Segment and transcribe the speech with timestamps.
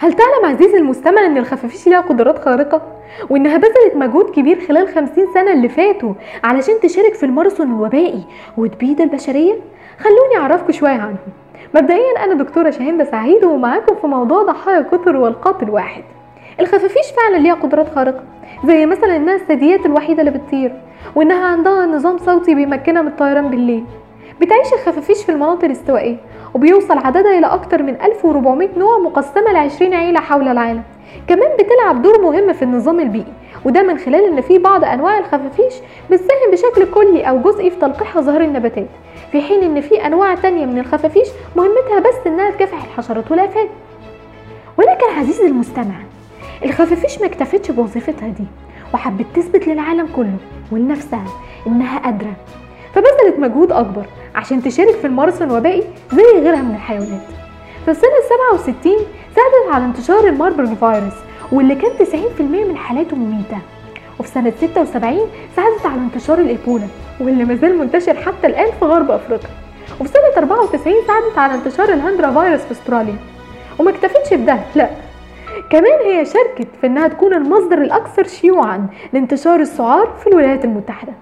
[0.00, 2.82] هل تعلم عزيزي المستمع إن الخفافيش ليها قدرات خارقة؟
[3.30, 6.14] وإنها بذلت مجهود كبير خلال 50 سنة اللي فاتوا
[6.44, 8.24] علشان تشارك في الماراثون الوبائي
[8.56, 9.54] وتبيد البشرية؟
[9.98, 11.16] خلوني أعرفكم شوية عنهم.
[11.74, 16.02] مبدئيا أنا دكتورة شاهندة سعيد ومعاكم في موضوع ضحايا كتر والقاتل واحد
[16.60, 18.22] الخفافيش فعلا ليها قدرات خارقة
[18.66, 20.72] زي مثلا إنها الثدييات الوحيدة اللي بتطير
[21.14, 23.84] وإنها عندها نظام صوتي بيمكنها من الطيران بالليل.
[24.40, 26.16] بتعيش الخفافيش في المناطق الاستوائية
[26.54, 30.82] وبيوصل عددها إلى أكثر من 1400 نوع مقسمة ل 20 عيلة حول العالم.
[31.28, 33.32] كمان بتلعب دور مهم في النظام البيئي
[33.64, 35.74] وده من خلال إن في بعض أنواع الخفافيش
[36.10, 38.86] بتساهم بشكل كلي أو جزئي في تلقيح ظاهر النباتات
[39.32, 43.68] في حين إن في أنواع تانية من الخفافيش مهمتها بس إنها تكافح الحشرات والافات
[44.78, 45.94] ولكن عزيزي المستمع
[46.64, 48.44] الخفافيش ما اكتفتش بوظيفتها دي
[48.94, 50.36] وحبت تثبت للعالم كله
[50.72, 51.24] ولنفسها
[51.66, 52.32] إنها قادره
[52.94, 54.06] فبذلت مجهود أكبر
[54.38, 57.26] عشان تشارك في الماراثون الوبائي زي غيرها من الحيوانات.
[57.84, 58.10] في سنة
[58.52, 58.92] 67
[59.36, 61.12] ساعدت على انتشار الماربرج فيروس
[61.52, 61.90] واللي كان
[62.38, 63.58] 90% من حالاته مميتة.
[64.20, 65.18] وفي سنة 76
[65.56, 66.86] ساعدت على انتشار الإيبولا
[67.20, 69.50] واللي مازال منتشر حتى الآن في غرب أفريقيا.
[70.00, 73.16] وفي سنة 94 ساعدت على انتشار الهندرا فيروس في أستراليا.
[73.78, 74.90] وما اكتفتش بده لا.
[75.70, 81.12] كمان هي شاركت في إنها تكون المصدر الأكثر شيوعا لانتشار السعار في الولايات المتحدة.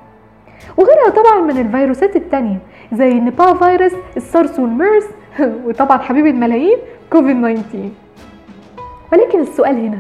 [0.77, 2.59] وغيرها طبعا من الفيروسات التانية
[2.93, 5.05] زي النيبا فيروس السارس والميرس
[5.67, 6.79] وطبعا حبيب الملايين
[7.13, 7.91] كوفيد 19
[9.13, 9.99] ولكن السؤال هنا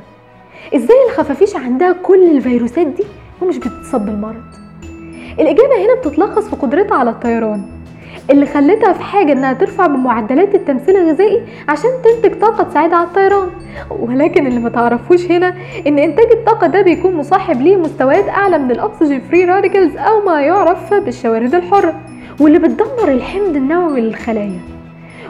[0.74, 3.04] إزاي الخفافيش عندها كل الفيروسات دي
[3.42, 4.42] ومش بتتصاب بالمرض
[5.40, 7.75] الإجابة هنا بتتلخص في قدرتها على الطيران.
[8.30, 13.48] اللي خلتها في حاجة إنها ترفع بمعدلات التمثيل الغذائي عشان تنتج طاقة تساعدها على الطيران.
[13.90, 15.54] ولكن اللي ما تعرفوش هنا
[15.86, 20.40] إن إنتاج الطاقة ده بيكون مصاحب ليه مستويات أعلى من الأكسجين free radicals أو ما
[20.40, 21.94] يعرف بالشوارد الحرة.
[22.40, 24.60] واللي بتدمر الحمض النووي للخلايا.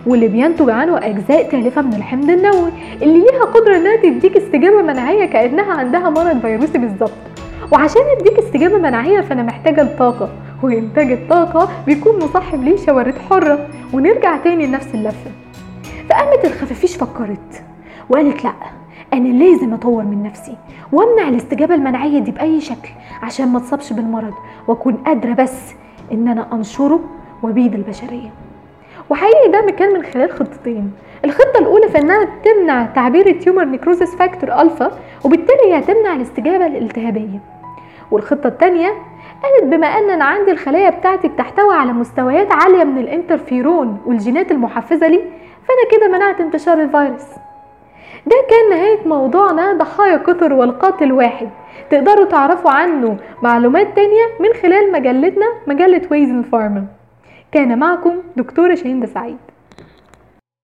[0.06, 2.70] واللي بينتج عنه أجزاء تالفة من الحمض النووي
[3.02, 7.12] اللي ليها قدرة إنها تديك استجابة مناعية كأنها عندها مرض فيروسي بالظبط.
[7.72, 10.28] وعشان اديك استجابة مناعية فأنا محتاجة الطاقة.
[10.62, 13.68] وانتاج الطاقة بيكون مصاحب ليه شوارد حرة.
[13.92, 15.30] ونرجع تاني لنفس اللفة.
[16.10, 17.62] فقامت الخفافيش فكرت.
[18.10, 18.52] وقالت لأ
[19.12, 20.56] أنا لازم أطور من نفسي
[20.92, 22.88] وأمنع الاستجابة المناعيه دي بأي شكل
[23.22, 24.34] عشان ما اتصابش بالمرض
[24.68, 25.74] وأكون قادرة بس
[26.12, 27.00] إن أنا أنشره
[27.42, 28.30] وأبيد البشرية.
[29.10, 30.92] وحقيقي ده كان من خلال خطتين.
[31.24, 34.90] الخطة الأولى في إنها تمنع تعبير ال tumor necrosis factor alpha
[35.24, 37.38] وبالتالي هي تمنع الاستجابة الالتهابية.
[38.10, 38.88] والخطة الثانية
[39.42, 45.08] قالت بما أن أنا عندي الخلايا بتاعتي بتحتوي على مستويات عالية من الانترفيرون والجينات المحفزة
[45.08, 45.20] لي
[45.68, 47.26] فأنا كده منعت انتشار الفيروس.
[48.26, 51.48] ده كان نهاية موضوعنا ضحايا كثر والقاتل واحد.
[51.90, 56.84] تقدروا تعرفوا عنه معلومات تانية من خلال مجلتنا مجلة ويزن فارما
[57.52, 59.36] كان معكم دكتورة شاهين سعيد.